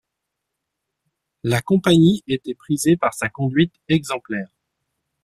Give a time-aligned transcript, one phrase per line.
[1.43, 4.49] La Compagnie était prisée pour sa conduite exemplaire.